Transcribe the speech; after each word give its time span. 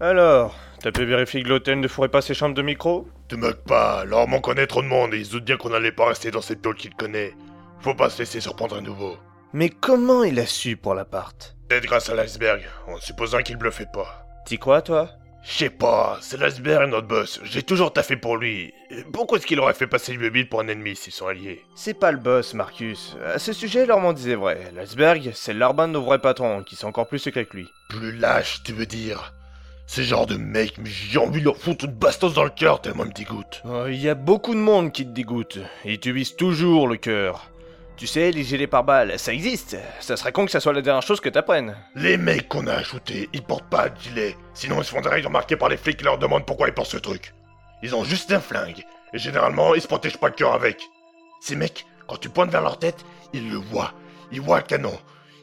Alors, 0.00 0.56
t'as 0.80 0.90
pu 0.90 1.04
vérifier 1.04 1.42
que 1.42 1.48
l'hôtel 1.48 1.80
ne 1.80 1.88
ferait 1.88 2.08
pas 2.08 2.22
ses 2.22 2.34
chambres 2.34 2.54
de 2.54 2.62
micro? 2.62 3.08
Te 3.28 3.36
moque 3.36 3.62
pas, 3.64 4.04
Lormont 4.04 4.40
connaît 4.40 4.66
trop 4.66 4.82
de 4.82 4.88
monde 4.88 5.14
et 5.14 5.18
il 5.18 5.26
se 5.26 5.32
doute 5.32 5.44
bien 5.44 5.56
qu'on 5.56 5.70
n'allait 5.70 5.92
pas 5.92 6.08
rester 6.08 6.30
dans 6.30 6.40
cette 6.40 6.62
tôle 6.62 6.76
qu'il 6.76 6.94
connaît. 6.94 7.34
Faut 7.80 7.94
pas 7.94 8.10
se 8.10 8.18
laisser 8.18 8.40
surprendre 8.40 8.76
à 8.76 8.80
nouveau. 8.80 9.16
Mais 9.52 9.68
comment 9.68 10.24
il 10.24 10.40
a 10.40 10.46
su 10.46 10.76
pour 10.76 10.94
l'appart? 10.94 11.56
Peut-être 11.68 11.86
grâce 11.86 12.08
à 12.08 12.14
l'iceberg, 12.14 12.62
en 12.88 12.96
supposant 12.98 13.42
qu'il 13.42 13.56
bluffait 13.56 13.86
pas. 13.92 14.26
T'y 14.46 14.58
crois, 14.58 14.82
toi? 14.82 15.10
Je 15.44 15.52
sais 15.58 15.70
pas, 15.70 16.18
c'est 16.20 16.38
l'iceberg 16.38 16.88
notre 16.88 17.08
boss. 17.08 17.40
J'ai 17.42 17.64
toujours 17.64 17.92
taffé 17.92 18.16
pour 18.16 18.36
lui. 18.36 18.72
Pourquoi 19.12 19.38
est-ce 19.38 19.46
qu'il 19.46 19.58
aurait 19.58 19.74
fait 19.74 19.88
passer 19.88 20.14
le 20.14 20.48
pour 20.48 20.60
un 20.60 20.68
ennemi 20.68 20.94
s'ils 20.94 21.12
sont 21.12 21.26
alliés? 21.26 21.62
C'est 21.74 21.98
pas 21.98 22.12
le 22.12 22.18
boss, 22.18 22.54
Marcus. 22.54 23.16
À 23.24 23.40
ce 23.40 23.52
sujet, 23.52 23.84
Lormont 23.84 24.12
disait 24.12 24.36
vrai. 24.36 24.70
L'iceberg, 24.74 25.32
c'est 25.34 25.52
l'arbin 25.52 25.88
de 25.88 25.94
nos 25.94 26.02
vrais 26.02 26.20
patrons, 26.20 26.62
qui 26.62 26.76
sont 26.76 26.86
encore 26.86 27.08
plus 27.08 27.18
secrets 27.18 27.44
que 27.44 27.56
lui. 27.56 27.68
Plus 27.88 28.12
lâche, 28.16 28.62
tu 28.62 28.72
veux 28.72 28.86
dire? 28.86 29.32
Ce 29.86 30.00
genre 30.02 30.26
de 30.26 30.36
mec, 30.36 30.78
mais 30.78 30.88
j'ai 30.88 31.18
envie 31.18 31.40
de 31.40 31.44
leur 31.44 31.56
foutre 31.56 31.84
une 31.84 31.92
bastos 31.92 32.34
dans 32.34 32.44
le 32.44 32.50
cœur 32.50 32.80
tellement 32.80 33.04
ils 33.04 33.10
me 33.10 33.14
dégoûte. 33.14 33.62
Oh, 33.64 33.86
Il 33.88 34.00
y 34.00 34.08
a 34.08 34.14
beaucoup 34.14 34.54
de 34.54 34.60
monde 34.60 34.92
qui 34.92 35.04
te 35.04 35.10
dégoûte, 35.10 35.58
et 35.84 35.98
tu 35.98 36.12
vises 36.12 36.36
toujours 36.36 36.88
le 36.88 36.96
cœur. 36.96 37.50
Tu 37.96 38.06
sais, 38.06 38.30
les 38.30 38.42
gilets 38.42 38.66
pare-balles, 38.66 39.18
ça 39.18 39.32
existe. 39.32 39.76
Ça 40.00 40.16
serait 40.16 40.32
con 40.32 40.46
que 40.46 40.50
ça 40.50 40.60
soit 40.60 40.72
la 40.72 40.80
dernière 40.82 41.02
chose 41.02 41.20
que 41.20 41.28
t'apprennes. 41.28 41.76
Les 41.94 42.16
mecs 42.16 42.48
qu'on 42.48 42.66
a 42.66 42.72
ajoutés, 42.72 43.28
ils 43.32 43.42
portent 43.42 43.68
pas 43.68 43.90
de 43.90 44.00
gilet. 44.00 44.36
Sinon 44.54 44.80
ils 44.80 44.84
se 44.84 44.90
font 44.90 45.00
direct 45.02 45.26
remarquer 45.26 45.56
par 45.56 45.68
les 45.68 45.76
flics 45.76 45.98
qui 45.98 46.04
leur 46.04 46.18
demandent 46.18 46.46
pourquoi 46.46 46.68
ils 46.68 46.74
portent 46.74 46.90
ce 46.90 46.96
truc. 46.96 47.34
Ils 47.82 47.94
ont 47.94 48.02
juste 48.04 48.32
un 48.32 48.40
flingue. 48.40 48.82
Et 49.12 49.18
généralement, 49.18 49.74
ils 49.74 49.82
se 49.82 49.86
protègent 49.88 50.16
pas 50.16 50.28
le 50.28 50.34
cœur 50.34 50.54
avec. 50.54 50.80
Ces 51.40 51.54
mecs, 51.54 51.84
quand 52.06 52.16
tu 52.16 52.28
pointes 52.30 52.50
vers 52.50 52.62
leur 52.62 52.78
tête, 52.78 53.04
ils 53.34 53.50
le 53.50 53.58
voient. 53.58 53.92
Ils 54.32 54.40
voient 54.40 54.58
le 54.58 54.64
canon. 54.64 54.98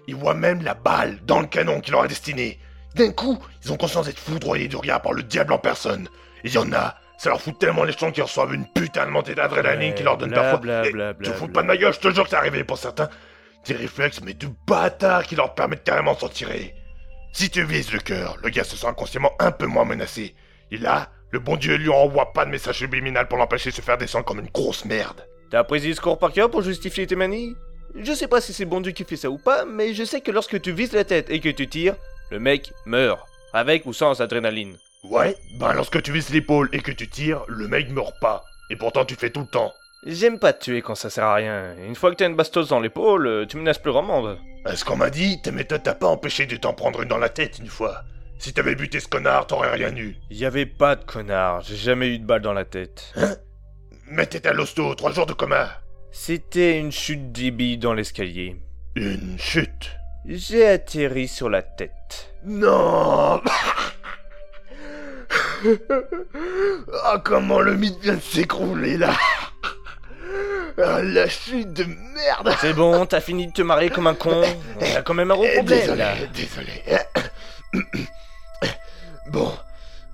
Ils 0.07 0.15
voient 0.15 0.33
même 0.33 0.63
la 0.63 0.73
balle 0.73 1.19
dans 1.25 1.39
le 1.39 1.47
canon 1.47 1.81
qui 1.81 1.91
leur 1.91 2.05
est 2.05 2.09
destiné. 2.09 2.59
D'un 2.95 3.11
coup, 3.11 3.37
ils 3.63 3.71
ont 3.71 3.77
conscience 3.77 4.05
d'être 4.07 4.19
foudroyés 4.19 4.67
du 4.67 4.75
regard 4.75 5.01
par 5.01 5.13
le 5.13 5.23
diable 5.23 5.53
en 5.53 5.59
personne. 5.59 6.07
Et 6.43 6.47
il 6.47 6.53
y 6.53 6.57
en 6.57 6.71
a, 6.73 6.95
ça 7.17 7.29
leur 7.29 7.41
fout 7.41 7.57
tellement 7.59 7.83
les 7.83 7.91
jetons 7.91 8.11
qu'ils 8.11 8.23
reçoivent 8.23 8.53
une 8.53 8.65
putain 8.67 9.05
de 9.05 9.11
montée 9.11 9.35
d'adrénaline 9.35 9.93
qui 9.93 10.03
leur 10.03 10.17
donne 10.17 10.29
Bla, 10.29 10.41
parfois... 10.41 10.59
bla, 10.59 10.81
Eh, 10.85 10.91
bla, 10.91 11.13
bla, 11.13 11.33
fous 11.33 11.47
pas 11.47 11.61
de 11.61 11.67
ma 11.67 11.77
gueule, 11.77 11.93
je 11.93 11.99
te 11.99 12.11
jure 12.11 12.23
que 12.23 12.29
c'est 12.31 12.35
arrivé 12.35 12.63
pour 12.63 12.77
certains. 12.77 13.09
Des 13.65 13.75
réflexes, 13.75 14.21
mais 14.23 14.33
de 14.33 14.47
bâtards 14.67 15.23
qui 15.25 15.35
leur 15.35 15.53
permettent 15.53 15.83
carrément 15.83 16.13
de 16.13 16.19
s'en 16.19 16.29
tirer. 16.29 16.73
Si 17.33 17.49
tu 17.49 17.63
vises 17.63 17.91
le 17.91 17.99
cœur, 17.99 18.37
le 18.43 18.49
gars 18.49 18.63
se 18.63 18.75
sent 18.75 18.87
inconsciemment 18.87 19.33
un 19.39 19.51
peu 19.51 19.65
moins 19.67 19.85
menacé. 19.85 20.33
Et 20.71 20.77
là, 20.77 21.09
le 21.31 21.39
bon 21.39 21.57
Dieu 21.57 21.75
lui 21.75 21.89
envoie 21.89 22.33
pas 22.33 22.45
de 22.45 22.49
message 22.49 22.77
subliminal 22.79 23.27
pour 23.27 23.37
l'empêcher 23.37 23.69
de 23.69 23.75
se 23.75 23.81
faire 23.81 23.97
descendre 23.97 24.25
comme 24.25 24.39
une 24.39 24.49
grosse 24.49 24.85
merde. 24.85 25.27
T'as 25.51 25.59
appris 25.59 25.79
ce 25.81 25.85
discours 25.85 26.17
par 26.17 26.31
cœur 26.31 26.49
pour 26.49 26.61
justifier 26.63 27.05
tes 27.05 27.15
manies? 27.15 27.53
Je 27.95 28.13
sais 28.13 28.27
pas 28.27 28.39
si 28.41 28.53
c'est 28.53 28.65
bon 28.65 28.81
Dieu 28.81 28.91
qui 28.93 29.03
fait 29.03 29.15
ça 29.15 29.29
ou 29.29 29.37
pas, 29.37 29.65
mais 29.65 29.93
je 29.93 30.03
sais 30.03 30.21
que 30.21 30.31
lorsque 30.31 30.59
tu 30.61 30.71
vises 30.71 30.93
la 30.93 31.03
tête 31.03 31.29
et 31.29 31.39
que 31.39 31.49
tu 31.49 31.67
tires, 31.67 31.95
le 32.31 32.39
mec 32.39 32.71
meurt. 32.85 33.25
Avec 33.53 33.85
ou 33.85 33.93
sans 33.93 34.21
adrénaline. 34.21 34.77
Ouais, 35.03 35.35
ben 35.59 35.73
lorsque 35.73 36.01
tu 36.01 36.11
vises 36.11 36.29
l'épaule 36.29 36.69
et 36.73 36.81
que 36.81 36.91
tu 36.91 37.07
tires, 37.07 37.43
le 37.47 37.67
mec 37.67 37.89
meurt 37.89 38.13
pas. 38.19 38.43
Et 38.69 38.75
pourtant 38.75 39.05
tu 39.05 39.15
le 39.15 39.19
fais 39.19 39.29
tout 39.29 39.41
le 39.41 39.47
temps. 39.47 39.73
J'aime 40.05 40.39
pas 40.39 40.53
te 40.53 40.63
tuer 40.63 40.81
quand 40.81 40.95
ça 40.95 41.09
sert 41.09 41.25
à 41.25 41.35
rien. 41.35 41.75
Une 41.77 41.95
fois 41.95 42.11
que 42.11 42.15
t'as 42.15 42.27
une 42.27 42.35
bastos 42.35 42.69
dans 42.69 42.79
l'épaule, 42.79 43.27
euh, 43.27 43.45
tu 43.45 43.57
menaces 43.57 43.79
plus 43.79 43.91
grand 43.91 44.03
monde. 44.03 44.37
À 44.65 44.75
ce 44.75 44.85
qu'on 44.85 44.95
m'a 44.95 45.09
dit, 45.09 45.41
ta 45.41 45.51
méthode 45.51 45.83
t'a 45.83 45.93
pas 45.93 46.07
empêché 46.07 46.45
de 46.45 46.55
t'en 46.55 46.73
prendre 46.73 47.01
une 47.01 47.09
dans 47.09 47.17
la 47.17 47.29
tête 47.29 47.59
une 47.59 47.67
fois. 47.67 48.03
Si 48.37 48.53
t'avais 48.53 48.75
buté 48.75 49.01
ce 49.01 49.07
connard, 49.07 49.47
t'aurais 49.47 49.71
rien 49.71 49.93
eu. 49.95 50.15
Y 50.29 50.45
avait 50.45 50.65
pas 50.65 50.95
de 50.95 51.03
connard, 51.03 51.61
j'ai 51.61 51.75
jamais 51.75 52.07
eu 52.09 52.19
de 52.19 52.25
balle 52.25 52.41
dans 52.41 52.53
la 52.53 52.63
tête. 52.63 53.13
Mais 54.07 54.25
t'étais 54.25 54.49
à 54.49 54.53
l'hosto, 54.53 54.95
trois 54.95 55.11
jours 55.11 55.25
de 55.25 55.33
coma. 55.33 55.81
C'était 56.11 56.79
une 56.79 56.91
chute 56.91 57.31
débile 57.33 57.79
dans 57.79 57.93
l'escalier. 57.93 58.55
Une 58.95 59.37
chute? 59.37 59.98
J'ai 60.25 60.67
atterri 60.67 61.27
sur 61.27 61.49
la 61.49 61.61
tête. 61.61 62.33
Non 62.45 63.41
Ah 67.03 67.21
comment 67.23 67.59
le 67.59 67.75
mythe 67.75 67.99
vient 68.01 68.15
de 68.15 68.21
s'écrouler 68.21 68.97
là? 68.97 69.13
Ah 70.81 71.01
la 71.01 71.27
chute 71.27 71.73
de 71.73 71.83
merde 71.83 72.55
C'est 72.61 72.73
bon, 72.73 73.05
t'as 73.05 73.19
fini 73.21 73.47
de 73.47 73.51
te 73.51 73.61
marrer 73.61 73.89
comme 73.89 74.07
un 74.07 74.13
con. 74.13 74.43
On 74.79 74.95
a 74.95 75.01
quand 75.01 75.13
même 75.13 75.31
un 75.31 75.35
gros 75.35 75.45
Eh, 75.45 75.55
problème 75.55 75.79
Désolé, 75.79 75.97
là. 75.99 76.15
désolé. 76.33 76.83
Bon. 79.31 79.51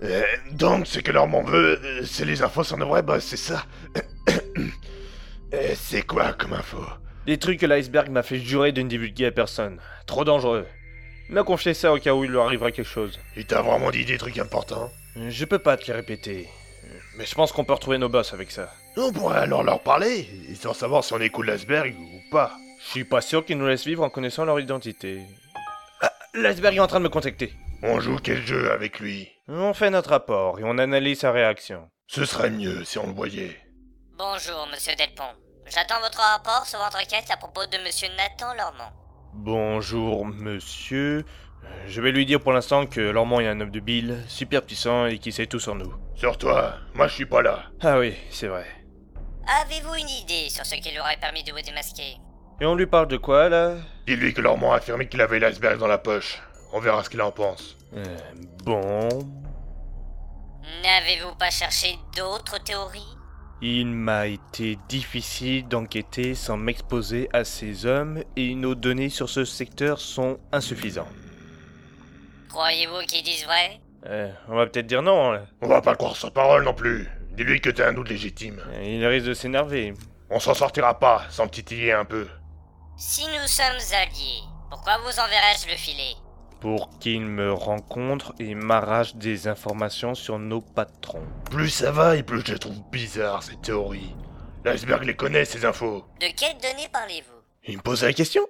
Euh, 0.04 0.24
donc, 0.52 0.88
ce 0.88 1.00
que 1.00 1.12
leur 1.12 1.28
m'en 1.28 1.44
veut, 1.44 1.80
euh, 1.84 2.02
c'est 2.06 2.26
les 2.26 2.42
infos 2.44 2.64
sur 2.64 2.78
nos 2.78 2.88
vrais 2.88 3.02
boss, 3.02 3.24
c'est 3.24 3.38
ça? 3.38 3.64
Euh, 5.54 5.74
C'est 5.76 6.02
quoi 6.02 6.34
comme 6.34 6.54
info? 6.54 6.80
Des 7.26 7.40
trucs 7.40 7.60
que 7.60 7.66
l'iceberg 7.66 8.10
m'a 8.10 8.22
fait 8.22 8.40
jurer 8.40 8.72
de 8.72 8.82
ne 8.84 8.88
divulguer 8.88 9.26
à 9.26 9.32
personne. 9.32 9.80
Trop 10.06 10.24
dangereux. 10.24 10.68
Il 11.28 11.34
m'a 11.34 11.44
confié 11.44 11.74
ça 11.74 11.92
au 11.92 11.98
cas 11.98 12.14
où 12.14 12.24
il 12.24 12.30
lui 12.30 12.38
arriverait 12.38 12.72
quelque 12.72 12.88
chose. 12.88 13.20
Il 13.36 13.48
t'a 13.48 13.64
vraiment 13.64 13.90
dit 13.90 14.06
des 14.06 14.20
trucs 14.20 14.38
importants? 14.38 14.92
Je 15.16 15.46
peux 15.46 15.58
pas 15.58 15.76
te 15.76 15.88
les 15.88 15.94
répéter. 15.94 16.48
Mais 17.18 17.26
je 17.26 17.34
pense 17.34 17.52
qu'on 17.52 17.64
peut 17.64 17.74
retrouver 17.74 17.98
nos 17.98 18.10
boss 18.10 18.34
avec 18.34 18.52
ça. 18.52 18.72
On 18.96 19.12
pourrait 19.12 19.40
alors 19.40 19.64
leur 19.64 19.82
parler, 19.82 20.28
sans 20.54 20.74
savoir 20.74 21.04
si 21.04 21.14
on 21.14 21.20
écoute 21.20 21.48
l'iceberg 21.48 21.96
ou 21.98 22.32
pas. 22.32 22.52
Je 22.86 22.92
suis 22.92 23.06
pas 23.06 23.22
sûr 23.22 23.44
qu'ils 23.44 23.58
nous 23.58 23.68
laissent 23.68 23.88
vivre 23.88 24.04
en 24.04 24.10
connaissant 24.12 24.46
leur 24.46 24.60
identité. 24.60 25.22
Ah, 26.02 26.14
l'iceberg 26.36 26.76
est 26.76 26.80
en 26.80 26.88
train 26.88 27.00
de 27.00 27.06
me 27.06 27.10
contacter. 27.10 27.54
On 27.82 28.00
joue 28.00 28.18
quel 28.24 28.46
jeu 28.46 28.72
avec 28.72 29.00
lui? 29.00 29.32
On 29.48 29.74
fait 29.74 29.90
notre 29.90 30.12
rapport 30.12 30.60
et 30.60 30.64
on 30.64 30.78
analyse 30.78 31.20
sa 31.20 31.32
réaction. 31.32 31.90
Ce 32.08 32.24
serait 32.24 32.52
mieux 32.52 32.84
si 32.84 33.00
on 33.00 33.08
le 33.08 33.14
voyait. 33.14 33.58
Bonjour, 34.16 34.68
monsieur 34.72 34.94
Delpont. 34.96 35.24
J'attends 35.68 36.00
votre 36.00 36.20
rapport 36.20 36.66
sur 36.66 36.80
votre 36.80 36.98
enquête 36.98 37.30
à 37.32 37.38
propos 37.38 37.66
de 37.66 37.78
monsieur 37.84 38.08
Nathan 38.18 38.54
Lormont. 38.56 38.92
Bonjour, 39.34 40.26
monsieur. 40.26 41.26
Je 41.88 42.02
vais 42.02 42.12
lui 42.12 42.26
dire 42.26 42.40
pour 42.40 42.54
l'instant 42.54 42.86
que 42.86 43.02
Lormont 43.02 43.40
est 43.40 43.48
un 43.48 43.60
homme 43.60 43.72
de 43.72 43.80
bile, 43.80 44.24
super 44.28 44.62
puissant 44.62 45.08
et 45.08 45.18
qui 45.18 45.32
sait 45.32 45.48
tout 45.48 45.60
sur 45.60 45.76
nous. 45.76 45.94
Sur 46.16 46.38
toi, 46.38 46.76
moi 46.94 47.08
je 47.08 47.16
suis 47.16 47.26
pas 47.26 47.42
là. 47.42 47.64
Ah 47.82 47.98
oui, 48.00 48.16
c'est 48.30 48.48
vrai. 48.48 48.66
Avez-vous 49.64 49.96
une 49.96 50.10
idée 50.10 50.50
sur 50.50 50.66
ce 50.66 50.76
qui 50.76 50.92
lui 50.92 51.00
aurait 51.00 51.18
permis 51.18 51.44
de 51.44 51.52
vous 51.52 51.62
démasquer? 51.62 52.18
Et 52.62 52.66
on 52.66 52.76
lui 52.76 52.86
parle 52.86 53.08
de 53.08 53.18
quoi 53.18 53.50
là? 53.50 53.74
Dis-lui 54.08 54.34
que 54.34 54.42
Lormont 54.42 54.72
a 54.72 54.78
affirmé 54.78 55.08
qu'il 55.10 55.22
avait 55.22 55.40
l'iceberg 55.40 55.78
dans 55.80 55.88
la 55.88 55.98
poche. 55.98 56.40
On 56.74 56.80
verra 56.80 57.04
ce 57.04 57.10
qu'il 57.10 57.22
en 57.22 57.32
pense. 57.32 57.76
Euh, 57.96 58.04
Bon. 58.64 59.10
N'avez-vous 60.84 61.36
pas 61.36 61.50
cherché 61.52 61.98
d'autres 62.16 62.64
théories? 62.64 63.18
Il 63.62 63.88
m'a 63.88 64.28
été 64.28 64.78
difficile 64.90 65.68
d'enquêter 65.68 66.36
sans 66.36 66.58
m'exposer 66.58 67.30
à 67.34 67.44
ces 67.46 67.86
hommes 67.86 68.22
et 68.36 68.54
nos 68.54 68.76
données 68.76 69.10
sur 69.10 69.30
ce 69.30 69.46
secteur 69.46 70.00
sont 70.00 70.40
insuffisantes. 70.52 71.08
Croyez-vous 72.50 73.00
qu'ils 73.08 73.24
disent 73.24 73.46
vrai? 73.46 73.80
Euh, 74.06 74.32
on 74.48 74.56
va 74.56 74.68
peut-être 74.68 74.86
dire 74.88 75.02
non. 75.02 75.32
là. 75.32 75.46
On 75.62 75.68
va 75.68 75.82
pas 75.82 75.92
le 75.92 75.98
croire 75.98 76.16
sur 76.16 76.32
parole 76.32 76.64
non 76.64 76.74
plus. 76.74 77.08
Dis-lui 77.32 77.60
que 77.60 77.70
t'es 77.70 77.84
un 77.84 77.94
doute 77.94 78.10
légitime. 78.10 78.62
Euh, 78.74 78.84
Il 78.84 79.06
risque 79.06 79.26
de 79.28 79.34
s'énerver. 79.34 79.94
On 80.30 80.40
s'en 80.40 80.54
sortira 80.54 81.00
pas 81.00 81.24
sans 81.30 81.44
le 81.46 81.50
titiller 81.50 81.92
un 81.92 82.06
peu. 82.06 82.28
Si 82.98 83.26
nous 83.26 83.48
sommes 83.48 83.96
alliés, 84.02 84.42
pourquoi 84.70 84.98
vous 85.00 85.20
enverrai-je 85.20 85.68
le 85.70 85.76
filet 85.76 86.16
Pour 86.66 86.98
qu'il 86.98 87.22
me 87.22 87.54
rencontre 87.54 88.34
et 88.40 88.56
m'arrache 88.56 89.18
des 89.18 89.48
informations 89.48 90.16
sur 90.16 90.40
nos 90.40 90.62
patrons. 90.62 91.28
Plus 91.52 91.70
ça 91.70 91.92
va 91.92 92.16
et 92.16 92.24
plus 92.24 92.42
je 92.44 92.54
les 92.54 92.58
trouve 92.58 92.82
bizarres 92.92 93.44
ces 93.44 93.56
théories. 93.58 94.16
L'iceberg 94.64 95.04
les 95.04 95.16
connaît 95.16 95.46
ces 95.46 95.64
infos. 95.64 96.04
De 96.20 96.26
quelles 96.36 96.58
données 96.58 96.90
parlez-vous? 96.92 97.38
Il 97.66 97.78
me 97.78 97.82
pose 97.84 98.04
la 98.04 98.14
question 98.14 98.42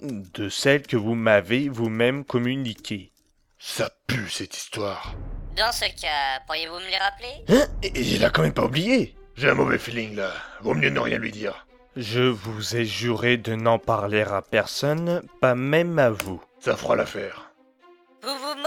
De 0.00 0.48
celles 0.48 0.86
que 0.86 0.96
vous 0.96 1.16
m'avez 1.16 1.68
vous-même 1.68 2.24
communiquées. 2.24 3.10
Ça 3.58 3.90
pue 4.06 4.30
cette 4.30 4.56
histoire. 4.56 5.16
Dans 5.56 5.72
ce 5.72 5.86
cas, 6.00 6.38
pourriez-vous 6.46 6.78
me 6.78 6.90
les 6.92 6.96
rappeler? 6.96 7.44
Hein? 7.48 7.66
Et 7.82 8.00
il 8.00 8.24
a 8.24 8.30
quand 8.30 8.42
même 8.42 8.54
pas 8.54 8.66
oublié 8.66 9.16
J'ai 9.34 9.50
un 9.50 9.54
mauvais 9.54 9.78
feeling 9.78 10.14
là. 10.14 10.30
Vaut 10.60 10.74
mieux 10.74 10.90
ne 10.90 11.00
rien 11.00 11.18
lui 11.18 11.32
dire. 11.32 11.66
Je 11.96 12.22
vous 12.22 12.76
ai 12.76 12.84
juré 12.84 13.36
de 13.36 13.56
n'en 13.56 13.80
parler 13.80 14.22
à 14.22 14.42
personne, 14.42 15.22
pas 15.40 15.56
même 15.56 15.98
à 15.98 16.10
vous. 16.10 16.40
Ça 16.60 16.76
fera 16.76 16.94
l'affaire. 16.94 17.47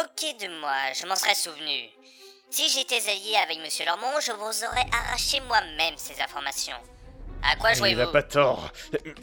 Moquez 0.01 0.33
de 0.33 0.47
moi, 0.59 0.73
je 0.99 1.05
m'en 1.05 1.15
serais 1.15 1.35
souvenu. 1.35 1.89
Si 2.49 2.67
j'étais 2.69 2.95
allié 3.09 3.35
avec 3.43 3.59
monsieur 3.59 3.85
Lormont, 3.85 4.19
je 4.19 4.31
vous 4.31 4.65
aurais 4.65 4.85
arraché 4.91 5.39
moi-même 5.41 5.93
ces 5.95 6.19
informations. 6.21 6.75
À 7.43 7.55
quoi 7.55 7.69
Il 7.69 7.73
a 7.73 7.75
jouez-vous 7.77 8.11
pas 8.11 8.23
tort. 8.23 8.71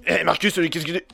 Eh, 0.06 0.22
Marcus, 0.22 0.54
qu'est-ce 0.54 0.86
que... 0.86 1.04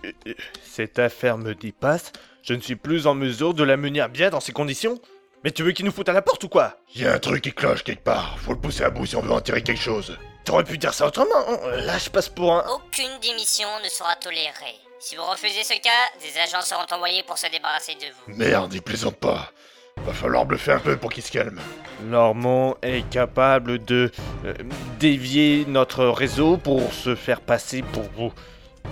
Cette 0.70 0.98
affaire 0.98 1.38
me 1.38 1.54
dépasse. 1.54 2.12
Je 2.42 2.52
ne 2.52 2.60
suis 2.60 2.76
plus 2.76 3.06
en 3.06 3.14
mesure 3.14 3.54
de 3.54 3.64
la 3.64 3.76
mener 3.78 4.00
à 4.02 4.08
bien 4.08 4.28
dans 4.28 4.40
ces 4.40 4.52
conditions. 4.52 5.00
Mais 5.44 5.50
tu 5.50 5.62
veux 5.62 5.72
qu'il 5.72 5.86
nous 5.86 5.92
foute 5.92 6.08
à 6.08 6.12
la 6.12 6.22
porte 6.22 6.44
ou 6.44 6.48
quoi? 6.48 6.76
Y 6.94 7.06
a 7.06 7.12
un 7.14 7.18
truc 7.18 7.42
qui 7.44 7.52
cloche 7.52 7.84
quelque 7.84 8.04
part. 8.04 8.38
Faut 8.40 8.52
le 8.52 8.60
pousser 8.60 8.84
à 8.84 8.90
bout 8.90 9.06
si 9.06 9.16
on 9.16 9.22
veut 9.22 9.32
en 9.32 9.40
tirer 9.40 9.62
quelque 9.62 9.80
chose. 9.80 10.18
T'aurais 10.44 10.64
pu 10.64 10.76
dire 10.76 10.92
ça 10.92 11.06
autrement. 11.06 11.48
hein. 11.48 11.58
Là, 11.84 11.96
je 11.96 12.10
passe 12.10 12.28
pour 12.28 12.52
un... 12.52 12.66
Aucune 12.68 13.18
démission 13.20 13.68
ne 13.82 13.88
sera 13.88 14.14
tolérée. 14.16 14.76
Si 15.04 15.16
vous 15.16 15.24
refusez 15.26 15.64
ce 15.64 15.78
cas, 15.82 15.90
des 16.22 16.38
agents 16.38 16.62
seront 16.62 16.86
envoyés 16.90 17.22
pour 17.24 17.36
se 17.36 17.46
débarrasser 17.48 17.94
de 17.94 18.06
vous. 18.06 18.38
Merde, 18.38 18.72
il 18.72 18.80
plaisante 18.80 19.16
pas. 19.16 19.52
Va 19.98 20.14
falloir 20.14 20.46
bluffer 20.46 20.72
un 20.72 20.80
peu 20.80 20.96
pour 20.96 21.12
qu'il 21.12 21.22
se 21.22 21.30
calme. 21.30 21.60
Normand 22.04 22.78
est 22.80 23.06
capable 23.10 23.84
de 23.84 24.10
euh, 24.46 24.54
dévier 24.98 25.66
notre 25.66 26.06
réseau 26.06 26.56
pour 26.56 26.90
se 26.94 27.14
faire 27.16 27.42
passer 27.42 27.82
pour 27.82 28.04
vous. 28.16 28.32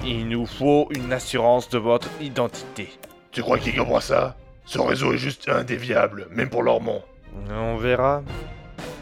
Il 0.05 0.29
nous 0.29 0.44
faut 0.44 0.87
une 0.91 1.14
assurance 1.14 1.70
de 1.70 1.79
votre 1.79 2.09
identité. 2.20 2.93
Tu 3.31 3.43
crois 3.43 3.58
qu'il 3.58 3.75
comprend 3.75 4.03
ça? 4.03 4.37
Son 4.67 4.85
réseau 4.85 5.15
est 5.15 5.19
juste 5.19 5.49
indéviable, 5.49 6.29
même 6.29 6.50
pour 6.50 6.62
Lormont. 6.62 7.03
On 7.49 7.79
verra. 7.79 8.23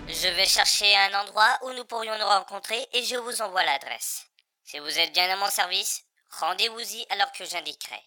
Je 0.07 0.29
vais 0.29 0.47
chercher 0.47 0.95
un 1.11 1.23
endroit 1.23 1.59
où 1.65 1.73
nous 1.73 1.85
pourrions 1.87 2.17
nous 2.21 2.27
rencontrer 2.27 2.87
et 2.93 3.03
je 3.03 3.17
vous 3.17 3.43
envoie 3.43 3.65
l'adresse. 3.65 4.27
Si 4.63 4.79
vous 4.79 4.97
êtes 5.01 5.13
bien 5.13 5.29
à 5.29 5.35
mon 5.35 5.51
service, 5.51 6.05
rendez-vous-y 6.39 7.05
alors 7.11 7.33
que 7.33 7.45
j'indiquerai. 7.45 8.01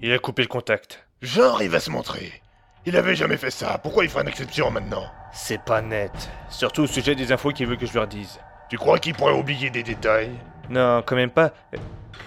Il 0.00 0.12
a 0.12 0.18
coupé 0.18 0.42
le 0.42 0.48
contact. 0.48 1.04
Genre, 1.22 1.62
il 1.62 1.70
va 1.70 1.80
se 1.80 1.90
montrer. 1.90 2.42
Il 2.86 2.96
avait 2.96 3.16
jamais 3.16 3.36
fait 3.36 3.50
ça, 3.50 3.78
pourquoi 3.78 4.04
il 4.04 4.10
ferait 4.10 4.22
une 4.22 4.28
exception 4.28 4.70
maintenant? 4.70 5.04
C'est 5.32 5.62
pas 5.62 5.82
net. 5.82 6.12
Surtout 6.48 6.82
au 6.82 6.86
sujet 6.86 7.14
des 7.14 7.32
infos 7.32 7.50
qu'il 7.50 7.66
veut 7.66 7.76
que 7.76 7.86
je 7.86 7.94
leur 7.94 8.06
dise. 8.06 8.38
Tu 8.70 8.78
crois 8.78 8.98
qu'il 8.98 9.14
pourrait 9.14 9.34
oublier 9.34 9.70
des 9.70 9.82
détails? 9.82 10.30
Non, 10.70 11.02
quand 11.04 11.16
même 11.16 11.30
pas. 11.30 11.52
Euh, 11.74 11.78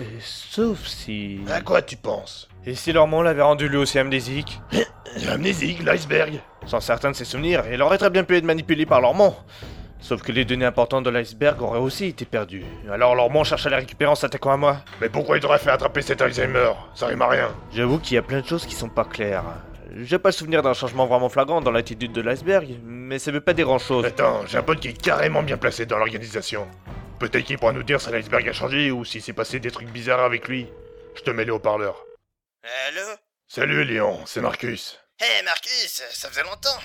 euh, 0.01 0.03
sauf 0.19 0.85
si. 0.85 1.39
À 1.49 1.61
quoi 1.61 1.81
tu 1.81 1.95
penses? 1.95 2.47
Et 2.65 2.75
si 2.75 2.91
Lormont 2.91 3.21
l'avait 3.21 3.41
rendu 3.41 3.67
lui 3.69 3.77
aussi 3.77 3.97
amnésique? 3.97 4.59
Amnésique, 5.29 5.83
l'iceberg 5.83 6.39
Sans 6.65 6.79
certains 6.79 7.11
de 7.11 7.15
ses 7.15 7.25
souvenirs, 7.25 7.63
il 7.71 7.81
aurait 7.81 7.97
très 7.97 8.09
bien 8.09 8.23
pu 8.23 8.37
être 8.37 8.45
manipulé 8.45 8.85
par 8.85 9.01
Lormont. 9.01 9.35
Sauf 10.01 10.23
que 10.23 10.31
les 10.31 10.45
données 10.45 10.65
importantes 10.65 11.03
de 11.03 11.09
l'iceberg 11.09 11.61
auraient 11.61 11.79
aussi 11.79 12.07
été 12.07 12.25
perdues. 12.25 12.65
Alors 12.91 13.15
Lormont 13.15 13.43
cherche 13.43 13.67
à 13.67 13.69
les 13.69 13.75
récupérer 13.75 14.09
en 14.09 14.15
s'attaquant 14.15 14.51
à 14.51 14.57
moi. 14.57 14.77
Mais 14.99 15.09
pourquoi 15.09 15.37
il 15.37 15.41
t'aurait 15.41 15.59
fait 15.59 15.69
attraper 15.69 16.01
cet 16.01 16.21
Alzheimer? 16.21 16.71
Ça 16.95 17.05
rime 17.07 17.21
à 17.21 17.27
rien. 17.27 17.55
J'avoue 17.73 17.99
qu'il 17.99 18.15
y 18.15 18.17
a 18.17 18.23
plein 18.23 18.41
de 18.41 18.47
choses 18.47 18.65
qui 18.65 18.73
sont 18.73 18.89
pas 18.89 19.05
claires. 19.05 19.43
J'ai 19.95 20.17
pas 20.19 20.29
le 20.29 20.33
souvenir 20.33 20.63
d'un 20.63 20.73
changement 20.73 21.05
vraiment 21.05 21.29
flagrant 21.29 21.61
dans 21.61 21.71
l'attitude 21.71 22.13
de 22.13 22.21
l'iceberg, 22.21 22.79
mais 22.83 23.19
ça 23.19 23.31
veut 23.31 23.41
pas 23.41 23.53
dire 23.53 23.65
grand 23.65 23.77
chose. 23.77 24.05
Attends, 24.05 24.45
j'ai 24.47 24.57
un 24.57 24.63
pote 24.63 24.79
qui 24.79 24.87
est 24.87 25.01
carrément 25.01 25.43
bien 25.43 25.57
placé 25.57 25.85
dans 25.85 25.97
l'organisation. 25.97 26.67
Peut-être 27.19 27.43
qu'il 27.43 27.59
pourra 27.59 27.73
nous 27.73 27.83
dire 27.83 28.01
si 28.01 28.09
l'iceberg 28.09 28.47
a 28.49 28.53
changé 28.53 28.89
ou 28.89 29.05
s'il 29.05 29.21
s'est 29.21 29.33
passé 29.33 29.59
des 29.59 29.69
trucs 29.69 29.89
bizarres 29.91 30.23
avec 30.23 30.47
lui. 30.47 30.67
Je 31.13 31.21
te 31.21 31.29
mets 31.29 31.45
les 31.45 31.51
haut-parleurs. 31.51 32.03
Allô? 32.87 33.05
Salut 33.47 33.83
Léon, 33.83 34.19
c'est 34.25 34.41
Marcus. 34.41 34.97
Hé 35.19 35.43
Marcus, 35.43 36.01
ça 36.09 36.29
faisait 36.29 36.43
longtemps. 36.43 36.79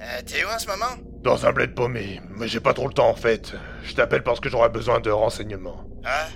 Euh, 0.00 0.22
T'es 0.24 0.44
où 0.44 0.48
en 0.48 0.58
ce 0.58 0.66
moment? 0.66 0.96
Dans 1.22 1.44
un 1.44 1.52
bled 1.52 1.74
paumé, 1.74 2.20
mais 2.30 2.48
j'ai 2.48 2.60
pas 2.60 2.72
trop 2.72 2.88
le 2.88 2.94
temps 2.94 3.10
en 3.10 3.14
fait. 3.14 3.52
Je 3.82 3.94
t'appelle 3.94 4.22
parce 4.22 4.40
que 4.40 4.48
j'aurais 4.48 4.70
besoin 4.70 5.00
de 5.00 5.10
renseignements. 5.10 5.84
Ah 6.04 6.26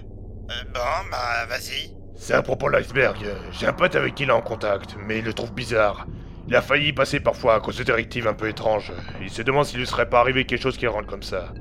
euh, 0.51 0.65
Bon, 0.75 1.09
bah 1.11 1.47
vas-y. 1.49 1.97
C'est 2.15 2.35
à 2.35 2.43
propos 2.43 2.67
de 2.69 2.77
l'iceberg. 2.77 3.17
J'ai 3.53 3.67
un 3.67 3.73
pote 3.73 3.97
avec 3.97 4.15
qui 4.15 4.25
il 4.25 4.29
est 4.29 4.33
en 4.33 4.43
contact, 4.43 4.97
mais 5.07 5.19
il 5.19 5.25
le 5.25 5.33
trouve 5.33 5.53
bizarre. 5.53 6.07
Il 6.47 6.55
a 6.55 6.61
failli 6.61 6.89
y 6.89 6.93
passer 6.93 7.21
parfois 7.21 7.55
à 7.55 7.61
cause 7.61 7.79
de 7.79 7.85
directives 7.85 8.27
un 8.29 8.35
peu 8.35 8.49
étranges. 8.49 8.93
Il 9.23 9.31
se 9.31 9.41
demande 9.41 9.65
s'il 9.65 9.79
lui 9.79 9.87
serait 9.87 10.11
pas 10.11 10.21
arrivé 10.21 10.45
quelque 10.45 10.61
chose 10.61 10.77
qui 10.77 10.87
rende 10.87 11.07
comme 11.07 11.23
ça. 11.23 11.55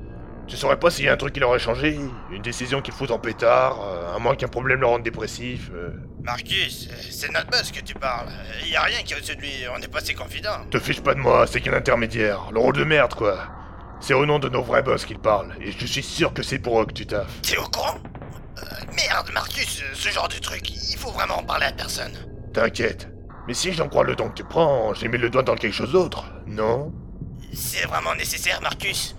Tu 0.46 0.56
saurais 0.56 0.78
pas 0.78 0.90
s'il 0.90 1.06
y 1.06 1.08
a 1.08 1.12
un 1.12 1.16
truc 1.16 1.32
qui 1.32 1.40
l'aurait 1.40 1.58
changé 1.58 1.98
Une 2.30 2.42
décision 2.42 2.82
qu'il 2.82 2.92
fout 2.92 3.10
en 3.10 3.18
pétard 3.18 3.80
euh, 3.82 4.16
À 4.16 4.18
moins 4.18 4.34
qu'un 4.36 4.48
problème 4.48 4.80
le 4.80 4.86
rende 4.86 5.02
dépressif 5.02 5.70
euh. 5.72 5.90
Marcus, 6.22 6.88
euh, 6.90 6.94
c'est 7.10 7.30
notre 7.32 7.50
boss 7.50 7.70
que 7.70 7.80
tu 7.80 7.94
parles. 7.94 8.28
Y 8.64 8.76
a 8.76 8.82
rien 8.82 9.02
qui 9.02 9.12
est 9.12 9.16
au-dessus 9.16 9.36
de 9.36 9.42
lui, 9.42 9.52
on 9.74 9.80
est 9.80 9.88
pas 9.88 10.00
ses 10.00 10.14
confidents. 10.14 10.64
Te 10.70 10.78
fiche 10.78 11.02
pas 11.02 11.14
de 11.14 11.20
moi, 11.20 11.46
c'est 11.46 11.60
qu'un 11.60 11.74
intermédiaire. 11.74 12.48
Le 12.50 12.60
rôle 12.60 12.74
de 12.74 12.84
merde, 12.84 13.12
quoi. 13.12 13.40
C'est 14.00 14.14
au 14.14 14.24
nom 14.24 14.38
de 14.38 14.48
nos 14.48 14.62
vrais 14.62 14.82
boss 14.82 15.04
qu'il 15.04 15.18
parle, 15.18 15.54
et 15.60 15.70
je 15.70 15.84
suis 15.84 16.02
sûr 16.02 16.32
que 16.32 16.42
c'est 16.42 16.58
pour 16.58 16.80
eux 16.80 16.86
que 16.86 16.94
tu 16.94 17.06
taffes. 17.06 17.42
T'es 17.42 17.58
au 17.58 17.64
courant? 17.64 17.98
Euh, 18.56 18.62
Merde, 18.96 19.30
Marcus, 19.34 19.84
ce 19.92 20.08
genre 20.08 20.28
de 20.28 20.38
truc, 20.38 20.70
il 20.70 20.96
faut 20.96 21.10
vraiment 21.10 21.40
en 21.40 21.42
parler 21.42 21.66
à 21.66 21.72
personne. 21.72 22.12
T'inquiète. 22.54 23.08
Mais 23.46 23.52
si 23.52 23.74
j'en 23.74 23.88
crois 23.88 24.04
le 24.04 24.16
temps 24.16 24.30
que 24.30 24.34
tu 24.34 24.44
prends, 24.44 24.94
j'ai 24.94 25.08
mis 25.08 25.18
le 25.18 25.28
doigt 25.28 25.42
dans 25.42 25.56
quelque 25.56 25.74
chose 25.74 25.92
d'autre, 25.92 26.24
non? 26.46 26.90
C'est 27.52 27.86
vraiment 27.86 28.14
nécessaire, 28.14 28.62
Marcus 28.62 29.14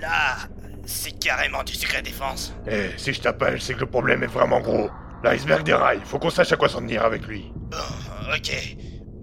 Là, 0.00 0.36
c'est 0.84 1.18
carrément 1.18 1.62
du 1.62 1.74
secret 1.74 2.02
défense. 2.02 2.52
Eh, 2.68 2.90
si 2.96 3.12
je 3.12 3.20
t'appelle, 3.20 3.60
c'est 3.60 3.74
que 3.74 3.80
le 3.80 3.86
problème 3.86 4.22
est 4.22 4.28
vraiment 4.28 4.60
gros. 4.60 4.90
L'iceberg 5.24 5.62
déraille, 5.64 6.00
faut 6.04 6.18
qu'on 6.18 6.30
sache 6.30 6.52
à 6.52 6.56
quoi 6.56 6.68
s'en 6.68 6.80
tenir 6.80 7.04
avec 7.04 7.26
lui. 7.26 7.50
Bon, 7.54 8.32
ok. 8.34 8.52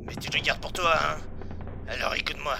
Mais 0.06 0.16
tu 0.16 0.30
le 0.32 0.44
gardes 0.44 0.60
pour 0.60 0.74
toi, 0.74 0.94
hein 0.96 1.18
Alors 1.88 2.16
écoute-moi. 2.16 2.56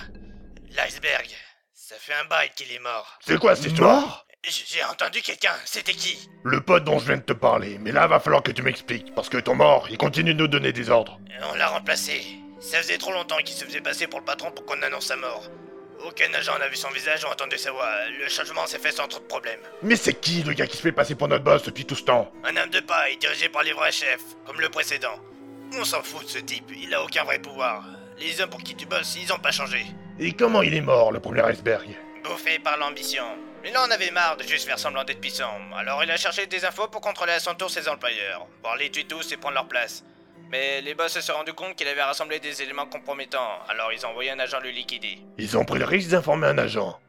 L'iceberg, 0.76 1.28
ça 1.74 1.96
fait 2.00 2.14
un 2.14 2.28
bail 2.30 2.50
qu'il 2.56 2.72
est 2.72 2.80
mort. 2.80 3.18
C'est 3.26 3.40
quoi 3.40 3.56
cette 3.56 3.72
histoire? 3.72 4.26
J'ai 4.46 4.84
entendu 4.84 5.22
quelqu'un, 5.22 5.54
c'était 5.64 5.94
qui? 5.94 6.30
Le 6.44 6.60
pote 6.60 6.84
dont 6.84 7.00
je 7.00 7.06
viens 7.06 7.18
de 7.18 7.22
te 7.22 7.34
parler, 7.34 7.78
mais 7.80 7.94
là 7.94 8.08
va 8.08 8.20
falloir 8.20 8.44
que 8.44 8.52
tu 8.52 8.62
m'expliques, 8.62 9.14
parce 9.16 9.30
que 9.30 9.38
ton 9.38 9.56
mort, 9.56 9.88
il 9.90 9.98
continue 9.98 10.34
de 10.34 10.40
nous 10.40 10.48
donner 10.50 10.74
des 10.74 10.90
ordres. 10.90 11.20
On 11.50 11.56
l'a 11.56 11.68
remplacé. 11.68 12.22
Ça 12.60 12.78
faisait 12.80 12.98
trop 12.98 13.14
longtemps 13.14 13.38
qu'il 13.38 13.56
se 13.56 13.64
faisait 13.64 13.82
passer 13.82 14.08
pour 14.08 14.20
le 14.20 14.26
patron 14.26 14.52
pour 14.52 14.66
qu'on 14.66 14.82
annonce 14.82 15.08
sa 15.08 15.16
mort. 15.16 15.50
Aucun 16.06 16.34
agent 16.34 16.58
n'a 16.60 16.68
vu 16.68 16.76
son 16.76 16.90
visage 16.90 17.24
ou 17.24 17.28
entendu 17.28 17.58
sa 17.58 17.72
voix. 17.72 17.90
Le 18.20 18.28
changement 18.28 18.68
s'est 18.68 18.80
fait 18.80 18.92
sans 18.92 19.08
trop 19.08 19.22
de 19.22 19.26
problèmes. 19.26 19.62
Mais 19.82 19.96
c'est 19.96 20.14
qui 20.14 20.44
le 20.44 20.52
gars 20.54 20.68
qui 20.68 20.76
se 20.76 20.82
fait 20.82 20.92
passer 20.92 21.16
pour 21.16 21.30
notre 21.30 21.46
boss 21.46 21.64
depuis 21.64 21.86
tout 21.86 21.96
ce 21.96 22.04
temps? 22.04 22.30
Un 22.44 22.58
homme 22.58 22.70
de 22.70 22.82
paille 22.82 23.16
dirigé 23.18 23.48
par 23.48 23.64
les 23.64 23.72
vrais 23.72 23.92
chefs, 23.92 24.36
comme 24.46 24.60
le 24.60 24.68
précédent. 24.68 25.18
On 25.80 25.86
s'en 25.86 26.04
fout 26.04 26.26
de 26.26 26.30
ce 26.30 26.40
type, 26.40 26.70
il 26.76 26.94
a 26.94 27.02
aucun 27.02 27.24
vrai 27.24 27.40
pouvoir. 27.40 27.86
Les 28.18 28.42
hommes 28.42 28.50
pour 28.50 28.62
qui 28.62 28.76
tu 28.76 28.86
bosses, 28.86 29.16
ils 29.16 29.32
ont 29.32 29.40
pas 29.40 29.52
changé. 29.52 29.86
Et 30.20 30.34
comment 30.34 30.62
il 30.62 30.74
est 30.74 30.82
mort, 30.82 31.14
le 31.14 31.22
premier 31.22 31.42
iceberg? 31.50 31.88
Bouffé 32.24 32.60
par 32.60 32.78
l'ambition. 32.78 33.24
Il 33.66 33.78
en 33.78 33.90
avait 33.90 34.12
marre 34.12 34.36
de 34.36 34.44
juste 34.44 34.68
faire 34.68 34.78
semblant 34.78 35.06
d'être 35.06 35.22
puissant, 35.22 35.58
alors 35.74 36.04
il 36.04 36.12
a 36.12 36.18
cherché 36.18 36.48
des 36.48 36.66
infos 36.66 36.90
pour 36.90 37.00
contrôler 37.00 37.32
à 37.32 37.40
son 37.40 37.56
tour 37.56 37.70
ses 37.70 37.88
employeurs, 37.88 38.46
voir 38.62 38.76
les 38.76 38.92
tuer 38.92 39.06
tous 39.06 39.32
et 39.32 39.38
prendre 39.38 39.56
leur 39.56 39.70
place. 39.70 40.04
Mais 40.54 40.82
les 40.82 40.94
boss 40.94 41.12
se 41.12 41.20
sont 41.20 41.34
rendus 41.34 41.54
compte 41.54 41.76
qu'il 41.76 41.88
avait 41.88 42.04
rassemblé 42.04 42.40
des 42.40 42.62
éléments 42.62 42.86
compromettants, 42.86 43.58
alors 43.70 43.92
ils 43.92 44.06
ont 44.06 44.10
envoyé 44.10 44.30
un 44.30 44.38
agent 44.38 44.60
le 44.60 44.70
liquider. 44.70 45.18
Ils 45.40 45.58
ont 45.58 45.66
pris 45.66 45.80
le 45.80 45.86
risque 45.86 46.12
d'informer 46.12 46.46
un 46.46 46.60
agent. 46.60 47.00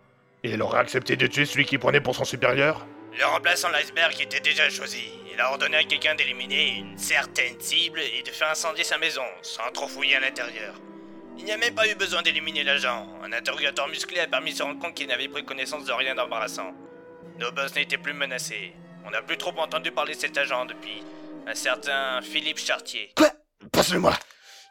Et 0.44 0.52
il 0.52 0.62
aurait 0.62 0.78
accepté 0.78 1.14
de 1.16 1.26
tuer 1.26 1.44
celui 1.44 1.66
qui 1.66 1.76
prenait 1.76 2.00
pour 2.00 2.16
son 2.16 2.24
supérieur? 2.24 2.86
Le 3.12 3.26
remplaçant 3.26 3.68
de 3.68 3.74
l'iceberg 3.74 4.18
était 4.18 4.40
déjà 4.40 4.70
choisi. 4.70 5.10
Il 5.30 5.38
a 5.42 5.50
ordonné 5.50 5.76
à 5.76 5.84
quelqu'un 5.84 6.14
d'éliminer 6.14 6.78
une 6.78 6.96
certaine 6.96 7.60
cible 7.60 8.00
et 8.00 8.22
de 8.22 8.30
faire 8.30 8.48
incendier 8.48 8.82
sa 8.82 8.96
maison, 8.96 9.26
sans 9.42 9.70
trop 9.74 9.88
fouiller 9.88 10.16
à 10.16 10.20
l'intérieur. 10.20 10.76
Il 11.36 11.44
n'y 11.44 11.52
a 11.52 11.58
même 11.58 11.74
pas 11.74 11.86
eu 11.86 11.94
besoin 11.96 12.22
d'éliminer 12.22 12.64
l'agent. 12.64 13.06
Un 13.22 13.32
interrogateur 13.34 13.88
musclé 13.88 14.20
a 14.20 14.26
permis 14.26 14.52
de 14.52 14.56
se 14.56 14.62
rendre 14.62 14.80
compte 14.80 14.94
qu'il 14.94 15.08
n'avait 15.08 15.28
pris 15.28 15.44
connaissance 15.44 15.84
de 15.84 15.92
rien 15.92 16.14
d'embarrassant. 16.14 16.72
Nos 17.38 17.52
boss 17.52 17.74
n'étaient 17.74 17.98
plus 17.98 18.14
menacés. 18.14 18.72
On 19.04 19.10
n'a 19.10 19.20
plus 19.20 19.36
trop 19.36 19.52
entendu 19.58 19.90
parler 19.90 20.14
de 20.14 20.20
cet 20.20 20.38
agent 20.38 20.64
depuis. 20.64 21.02
Un 21.46 21.54
certain 21.54 22.22
Philippe 22.22 22.58
Chartier. 22.58 23.10
Quoi? 23.14 23.33
Passe-le-moi 23.74 24.14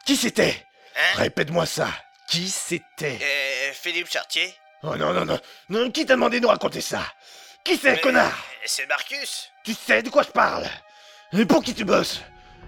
Qui 0.06 0.16
c'était 0.16 0.54
Hein 0.96 1.18
Répète-moi 1.18 1.66
ça 1.66 1.88
Qui 2.28 2.48
c'était 2.48 3.18
Euh, 3.20 3.72
Philippe 3.72 4.10
Chartier 4.10 4.54
Oh 4.82 4.96
non, 4.96 5.12
non, 5.12 5.24
non, 5.24 5.38
non, 5.70 5.90
qui 5.90 6.04
t'a 6.04 6.14
demandé 6.14 6.38
de 6.38 6.42
nous 6.42 6.48
raconter 6.50 6.80
ça 6.80 7.02
Qui 7.64 7.76
c'est, 7.76 8.00
connard 8.00 8.32
C'est 8.66 8.86
Marcus 8.88 9.50
Tu 9.64 9.74
sais 9.74 10.02
de 10.02 10.10
quoi 10.10 10.22
je 10.22 10.28
parle 10.30 10.64
Et 11.32 11.44
pour 11.46 11.62
qui 11.62 11.74
tu 11.74 11.84
bosses 11.84 12.20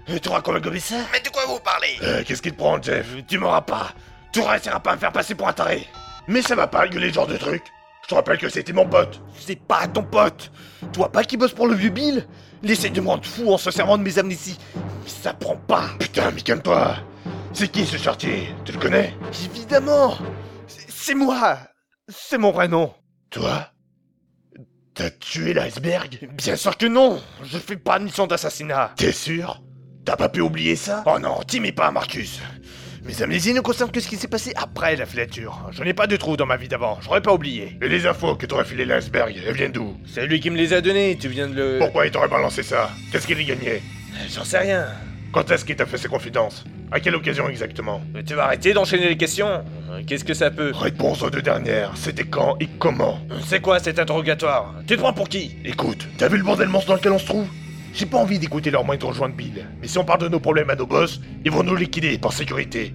Et 0.07 0.19
Tu 0.19 0.29
racontes 0.29 0.61
comme 0.63 0.79
ça 0.79 0.95
Mais 1.11 1.19
de 1.19 1.29
quoi 1.29 1.45
vous 1.45 1.59
parlez 1.59 1.97
Euh, 2.01 2.23
qu'est-ce 2.23 2.41
qui 2.41 2.51
te 2.51 2.57
prend, 2.57 2.81
Jeff 2.81 3.05
Tu 3.27 3.37
m'auras 3.37 3.61
pas. 3.61 3.91
Tu 4.33 4.41
réussiras 4.41 4.79
pas 4.79 4.91
à 4.91 4.95
me 4.95 4.99
faire 4.99 5.11
passer 5.11 5.35
pour 5.35 5.47
un 5.47 5.53
taré. 5.53 5.87
Mais 6.27 6.41
ça 6.41 6.55
va 6.55 6.67
pas 6.67 6.87
gueuler 6.87 7.09
ce 7.09 7.15
genre 7.15 7.27
de 7.27 7.37
truc. 7.37 7.63
Je 8.03 8.07
te 8.09 8.15
rappelle 8.15 8.37
que 8.37 8.49
c'était 8.49 8.73
mon 8.73 8.87
pote. 8.87 9.21
C'est 9.39 9.59
pas 9.67 9.87
ton 9.87 10.03
pote. 10.03 10.51
Tu 10.93 10.97
vois 10.97 11.11
pas 11.11 11.23
qu'il 11.23 11.39
bosse 11.39 11.53
pour 11.53 11.67
le 11.67 11.75
vieux 11.75 11.89
Bill 11.89 12.27
Essaie 12.63 12.89
de 12.89 13.01
me 13.01 13.07
rendre 13.07 13.25
fou 13.25 13.51
en 13.53 13.57
se 13.57 13.71
servant 13.71 13.97
de 13.97 14.03
mes 14.03 14.17
amnésies. 14.19 14.57
Mais 14.75 15.09
ça 15.09 15.33
prend 15.33 15.55
pas. 15.55 15.89
Putain, 15.99 16.31
mais 16.31 16.41
calme-toi. 16.41 16.95
C'est 17.53 17.69
qui 17.71 17.85
ce 17.85 17.97
chartier 17.97 18.49
Tu 18.65 18.71
le 18.73 18.79
connais? 18.79 19.15
Évidemment. 19.51 20.17
C'est- 20.67 20.85
C'est 20.89 21.15
moi. 21.15 21.57
C'est 22.09 22.37
mon 22.37 22.51
vrai 22.51 22.67
nom. 22.67 22.93
Toi? 23.29 23.67
T'as 24.93 25.09
tué 25.11 25.53
l'iceberg? 25.53 26.27
Bien 26.33 26.55
sûr 26.55 26.75
que 26.77 26.85
non 26.87 27.21
Je 27.43 27.57
fais 27.59 27.77
pas 27.77 27.99
de 27.99 28.05
mission 28.05 28.25
d'assassinat 28.27 28.93
T'es 28.95 29.11
sûr? 29.11 29.61
T'as 30.05 30.15
pas 30.15 30.29
pu 30.29 30.41
oublier 30.41 30.75
ça? 30.75 31.03
Oh 31.05 31.19
non, 31.19 31.41
t'y 31.43 31.59
mets 31.59 31.71
pas, 31.73 31.91
Marcus 31.91 32.39
Mes 33.07 33.21
amnésies 33.23 33.53
ne 33.53 33.61
concernent 33.61 33.91
que 33.91 34.01
ce 34.01 34.07
qui 34.09 34.17
s'est 34.17 34.27
passé 34.27 34.51
après 34.57 34.95
la 34.97 35.05
filature. 35.05 35.69
Je 35.71 35.81
n'ai 35.83 35.93
pas 35.93 36.07
de 36.07 36.17
trou 36.17 36.35
dans 36.35 36.45
ma 36.45 36.57
vie 36.57 36.67
d'avant, 36.67 36.99
j'aurais 37.01 37.21
pas 37.21 37.33
oublié. 37.33 37.77
Et 37.81 37.87
les 37.87 38.05
infos 38.05 38.35
que 38.35 38.45
t'aurais 38.45 38.65
filé 38.65 38.83
l'iceberg, 38.83 39.33
elles 39.47 39.53
viennent 39.55 39.71
d'où? 39.71 39.95
C'est 40.05 40.25
lui 40.27 40.41
qui 40.41 40.49
me 40.49 40.57
les 40.57 40.73
a 40.73 40.81
donnés, 40.81 41.17
tu 41.19 41.29
viens 41.29 41.47
de 41.47 41.53
le. 41.55 41.79
Pourquoi 41.79 42.05
il 42.05 42.11
t'aurait 42.11 42.27
balancé 42.27 42.63
ça? 42.63 42.89
Qu'est-ce 43.11 43.25
qu'il 43.25 43.39
y 43.39 43.45
gagnait? 43.45 43.81
J'en 44.29 44.43
sais 44.43 44.57
rien. 44.59 44.87
Quand 45.31 45.49
est-ce 45.51 45.63
qu'il 45.63 45.75
t'a 45.77 45.85
fait 45.85 45.97
ses 45.97 46.09
confidences? 46.09 46.65
À 46.91 46.99
quelle 46.99 47.15
occasion 47.15 47.47
exactement? 47.49 48.01
Mais 48.13 48.23
tu 48.23 48.33
vas 48.33 48.45
arrêter 48.45 48.73
d'enchaîner 48.73 49.07
les 49.09 49.17
questions. 49.17 49.63
Euh, 49.91 50.01
Qu'est-ce 50.05 50.23
que 50.25 50.33
ça 50.33 50.51
peut 50.51 50.71
Réponse 50.73 51.21
aux 51.21 51.29
deux 51.29 51.41
dernières, 51.41 51.91
c'était 51.95 52.23
quand 52.25 52.57
et 52.59 52.67
comment? 52.79 53.19
C'est 53.45 53.61
quoi 53.61 53.79
cet 53.79 53.99
interrogatoire? 53.99 54.73
Tu 54.87 54.95
te 54.95 54.99
prends 55.01 55.13
pour 55.13 55.29
qui? 55.29 55.55
Écoute, 55.65 56.07
t'as 56.17 56.27
vu 56.27 56.37
le 56.37 56.43
bordel 56.43 56.67
monstre 56.67 56.89
dans 56.89 56.95
lequel 56.95 57.11
on 57.13 57.19
se 57.19 57.25
trouve? 57.25 57.47
J'ai 57.97 58.05
pas 58.05 58.19
envie 58.19 58.37
d'écouter 58.37 58.69
leur 58.69 58.83
moindre 58.83 59.11
joint 59.11 59.27
de 59.27 59.33
bile, 59.33 59.65
mais 59.81 59.87
si 59.87 59.97
on 59.97 60.05
parle 60.05 60.21
de 60.21 60.27
nos 60.27 60.39
problèmes 60.39 60.69
à 60.69 60.75
nos 60.75 60.85
boss, 60.85 61.19
ils 61.43 61.49
vont 61.49 61.63
nous 61.63 61.75
liquider 61.75 62.19
par 62.19 62.31
sécurité. 62.31 62.93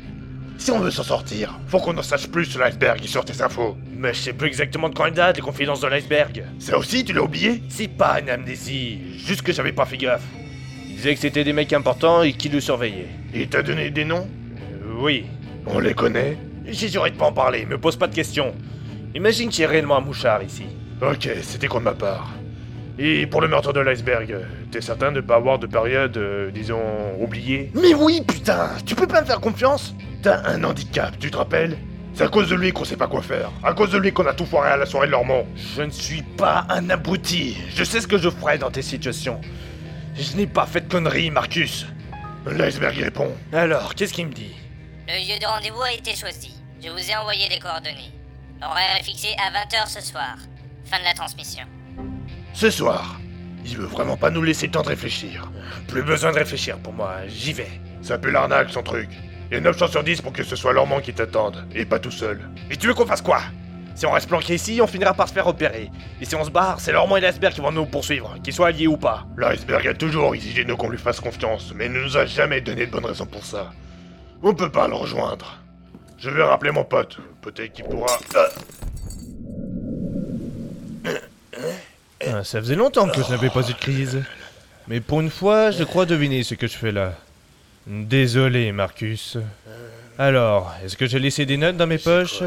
Si 0.59 0.71
on 0.71 0.79
veut 0.79 0.93
s'en 0.93 1.03
sortir, 1.03 1.59
faut 1.67 1.81
qu'on 1.81 1.99
en 1.99 2.05
sache 2.05 2.29
plus 2.29 2.45
sur 2.45 2.61
l'iceberg 2.61 3.05
et 3.05 3.09
sur 3.09 3.25
tes 3.25 3.43
infos. 3.43 3.77
Mais 3.97 4.15
je 4.15 4.21
sais 4.21 4.33
plus 4.33 4.47
exactement 4.47 4.89
de 4.89 4.95
quand 4.95 5.07
il 5.07 5.13
date, 5.13 5.35
les 5.35 5.43
confidences 5.43 5.81
de 5.81 5.89
l'iceberg. 5.89 6.45
Ça 6.61 6.79
aussi, 6.79 7.05
tu 7.05 7.15
l'as 7.15 7.25
oublié? 7.25 7.65
C'est 7.69 7.89
pas 7.89 8.21
une 8.21 8.31
amnésie, 8.31 9.01
juste 9.17 9.43
que 9.43 9.53
j'avais 9.53 9.73
pas 9.73 9.87
fait 9.87 9.97
gaffe. 9.97 10.23
Il 10.87 10.95
disait 10.95 11.15
que 11.17 11.21
c'était 11.21 11.43
des 11.43 11.53
mecs 11.53 11.73
importants 11.73 12.23
et 12.23 12.33
qui 12.33 12.49
le 12.49 12.61
surveillaient. 12.61 13.09
Il 13.35 13.49
t'a 13.49 13.65
donné 13.65 13.91
des 13.91 14.05
noms? 14.05 14.29
Euh, 14.29 15.01
oui. 15.01 15.27
On 15.67 15.81
les 15.81 15.95
connaît? 15.95 16.39
J'essaierai 16.65 17.11
de 17.11 17.17
pas 17.17 17.27
en 17.27 17.33
parler, 17.33 17.67
me 17.67 17.77
pose 17.77 17.97
pas 17.97 18.07
de 18.07 18.15
questions. 18.15 18.55
Imagine 19.17 19.49
qu'il 19.49 19.63
y 19.63 19.65
ait 19.65 19.67
réellement 19.67 19.97
un 19.97 20.01
mouchard 20.01 20.45
ici. 20.45 20.67
Ok, 21.01 21.29
c'était 21.43 21.67
contre 21.67 21.87
ma 21.87 21.95
part. 21.95 22.31
Et 22.99 23.27
pour 23.27 23.41
le 23.41 23.49
meurtre 23.49 23.73
de 23.73 23.81
l'iceberg, 23.81 24.37
t'es 24.71 24.81
certain 24.81 25.13
de 25.13 25.21
pas 25.21 25.37
avoir 25.37 25.59
de 25.59 25.67
période, 25.67 26.17
euh, 26.17 26.51
disons, 26.51 26.83
oubliée 27.19 27.71
Mais 27.75 27.95
oui, 27.95 28.21
putain 28.27 28.71
Tu 28.85 28.95
peux 28.95 29.07
pas 29.07 29.23
me 29.23 29.27
faire 29.27 29.41
confiance 29.41 29.95
T'as 30.23 30.47
un 30.47 30.63
handicap, 30.63 31.19
tu 31.19 31.31
te 31.31 31.37
rappelles 31.37 31.79
C'est 32.15 32.25
à 32.25 32.29
cause 32.29 32.51
de 32.51 32.55
lui 32.55 32.71
qu'on 32.73 32.85
sait 32.85 32.97
pas 32.97 33.07
quoi 33.09 33.23
faire. 33.23 33.51
À 33.65 33.73
cause 33.73 33.91
de 33.91 33.99
lui 33.99 34.13
qu'on 34.13 34.27
a 34.27 34.35
tout 34.35 34.45
foiré 34.45 34.71
à 34.71 34.77
la 34.77 34.87
soirée 34.87 35.07
de 35.07 35.13
Lormont. 35.13 35.47
Je 35.57 35.83
ne 35.83 35.91
suis 35.91 36.23
pas 36.23 36.67
un 36.69 36.91
abruti. 36.91 37.57
Je 37.75 37.83
sais 37.83 38.01
ce 38.01 38.07
que 38.07 38.19
je 38.19 38.29
ferai 38.29 38.59
dans 38.59 38.71
tes 38.71 38.83
situations. 38.83 39.41
Je 40.15 40.37
n'ai 40.37 40.47
pas 40.47 40.67
fait 40.67 40.83
de 40.83 40.93
conneries, 40.93 41.31
Marcus. 41.31 41.87
L'iceberg 42.47 42.97
y 42.99 43.05
répond. 43.05 43.33
Alors, 43.53 43.95
qu'est-ce 43.95 44.13
qu'il 44.13 44.27
me 44.27 44.33
dit 44.33 44.55
Le 45.09 45.15
lieu 45.15 45.39
de 45.41 45.47
rendez-vous 45.47 45.83
a 45.83 45.93
été 45.93 46.15
choisi. 46.15 46.55
Je 46.85 46.91
vous 46.91 47.11
ai 47.11 47.17
envoyé 47.17 47.49
les 47.49 47.59
coordonnées. 47.59 48.13
L'horaire 48.61 48.97
est 49.01 49.05
fixé 49.05 49.29
à 49.39 49.51
20h 49.51 49.89
ce 49.89 50.01
soir. 50.03 50.37
Fin 50.85 50.99
de 50.99 51.05
la 51.05 51.15
transmission. 51.15 51.65
Ce 52.53 52.71
soir. 52.71 53.19
Il 53.65 53.77
veut 53.77 53.87
vraiment 53.87 54.17
pas 54.17 54.31
nous 54.31 54.43
laisser 54.43 54.67
le 54.67 54.73
temps 54.73 54.83
de 54.83 54.89
réfléchir. 54.89 55.51
Plus 55.89 56.03
besoin 56.03 56.33
de 56.33 56.39
réfléchir 56.39 56.79
pour 56.79 56.93
moi, 56.93 57.19
j'y 57.29 57.53
vais. 57.53 57.71
Ça 58.03 58.19
pue 58.19 58.31
l'arnaque, 58.31 58.71
son 58.71 58.83
truc. 58.83 59.09
Il 59.51 59.55
y 59.55 59.57
a 59.57 59.61
9 59.61 59.79
chances 59.79 59.91
sur 59.93 60.03
10 60.03 60.21
pour 60.23 60.33
que 60.33 60.43
ce 60.43 60.57
soit 60.57 60.73
Lormont 60.73 61.01
qui 61.01 61.13
t'attende, 61.13 61.67
et 61.75 61.85
pas 61.85 61.99
tout 61.99 62.11
seul. 62.11 62.41
Et 62.71 62.77
tu 62.77 62.87
veux 62.87 62.95
qu'on 62.95 63.07
fasse 63.07 63.23
quoi? 63.23 63.41
Si 63.95 64.07
on 64.07 64.11
reste 64.11 64.29
planqué 64.29 64.55
ici, 64.55 64.81
on 64.83 64.87
finira 64.87 65.13
par 65.13 65.29
se 65.29 65.35
faire 65.35 65.45
repérer. 65.45 65.91
Et 66.21 66.25
si 66.25 66.35
on 66.35 66.45
se 66.45 66.51
barre, 66.51 66.81
c'est 66.81 66.93
Lormont 66.93 67.17
et 67.17 67.21
l'iceberg 67.21 67.55
qui 67.55 67.61
vont 67.61 67.71
nous 67.71 67.85
poursuivre, 67.85 68.37
qu'ils 68.43 68.55
soient 68.55 68.69
alliés 68.69 68.87
ou 68.87 68.97
pas. 68.97 69.27
L'iceberg 69.37 69.87
a 69.87 69.95
toujours 69.95 70.35
exigé 70.35 70.65
de 70.65 70.73
qu'on 70.73 70.89
lui 70.89 70.99
fasse 70.99 71.21
confiance, 71.21 71.73
mais 71.77 71.87
il 71.87 71.93
ne 71.93 72.03
nous 72.03 72.17
a 72.17 72.27
jamais 72.27 72.61
donné 72.61 72.87
de 72.87 72.91
bonnes 72.91 73.05
raisons 73.05 73.27
pour 73.27 73.45
ça. 73.45 73.71
On 74.43 74.55
peut 74.55 74.73
pas 74.73 74.89
le 74.89 74.95
rejoindre. 74.95 75.59
Je 76.19 76.31
vais 76.31 76.43
rappeler 76.43 76.71
mon 76.71 76.85
pote. 76.85 77.19
Peut-être 77.43 77.73
qu'il 77.73 77.85
pourra. 77.85 78.19
Ah, 78.35 78.49
Ah, 82.29 82.45
ça 82.45 82.61
faisait 82.61 82.75
longtemps 82.75 83.09
que 83.09 83.23
je 83.23 83.31
n'avais 83.31 83.51
pas 83.51 83.63
eu 83.63 83.73
de 83.73 83.79
crise. 83.79 84.23
Mais 84.89 85.01
pour 85.01 85.21
une 85.21 85.31
fois, 85.31 85.71
je 85.71 85.85
crois 85.85 86.07
deviner 86.07 86.43
ce 86.43 86.55
que 86.55 86.67
je 86.67 86.77
fais 86.77 86.93
là. 86.93 87.15
Désolé, 87.87 88.73
Marcus. 88.73 89.39
Alors, 90.19 90.73
est-ce 90.85 90.97
que 90.97 91.07
j'ai 91.07 91.19
laissé 91.19 91.47
des 91.47 91.57
notes 91.57 91.77
dans 91.77 91.87
mes 91.87 91.99
poches? 91.99 92.43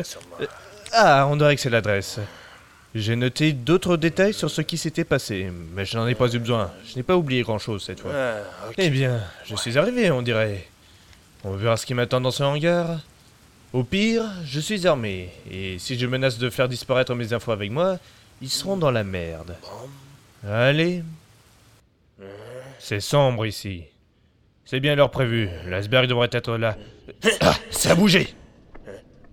Ah, 0.93 1.27
on 1.29 1.35
dirait 1.35 1.55
que 1.55 1.61
c'est 1.61 1.69
l'adresse. 1.69 2.19
J'ai 2.93 3.17
noté 3.17 3.51
d'autres 3.51 3.97
détails 3.97 4.33
sur 4.33 4.49
ce 4.49 4.61
qui 4.61 4.77
s'était 4.77 5.03
passé, 5.03 5.51
mais 5.73 5.83
je 5.83 5.97
n'en 5.97 6.07
ai 6.07 6.15
pas 6.15 6.33
eu 6.33 6.39
besoin. 6.39 6.71
Je 6.87 6.95
n'ai 6.95 7.03
pas 7.03 7.17
oublié 7.17 7.41
grand-chose 7.41 7.83
cette 7.83 7.99
fois. 7.99 8.11
Ah. 8.13 8.37
Eh 8.77 8.89
bien, 8.89 9.19
je 9.43 9.55
suis 9.55 9.77
arrivé, 9.77 10.09
on 10.11 10.21
dirait. 10.21 10.65
On 11.43 11.51
verra 11.51 11.75
ce 11.75 11.85
qui 11.85 11.93
m'attend 11.93 12.21
dans 12.21 12.31
ce 12.31 12.43
hangar. 12.43 12.99
Au 13.73 13.83
pire, 13.83 14.23
je 14.45 14.61
suis 14.61 14.87
armé, 14.87 15.29
et 15.51 15.77
si 15.79 15.99
je 15.99 16.05
menace 16.05 16.37
de 16.37 16.49
faire 16.49 16.69
disparaître 16.69 17.13
mes 17.13 17.33
infos 17.33 17.51
avec 17.51 17.69
moi, 17.69 17.97
ils 18.41 18.49
seront 18.49 18.77
dans 18.77 18.91
la 18.91 19.03
merde. 19.03 19.55
Allez. 20.47 21.03
C'est 22.79 22.99
sombre 22.99 23.45
ici. 23.45 23.85
C'est 24.65 24.79
bien 24.79 24.95
l'heure 24.95 25.11
prévue. 25.11 25.49
L'iceberg 25.67 26.07
devrait 26.07 26.29
être 26.31 26.57
là. 26.57 26.77
Ah, 27.41 27.55
ça 27.69 27.91
a 27.91 27.95
bougé 27.95 28.33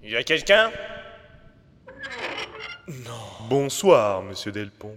Y 0.02 0.16
a 0.16 0.22
quelqu'un? 0.22 0.70
Bonsoir, 3.48 4.22
monsieur 4.22 4.52
Delpont. 4.52 4.96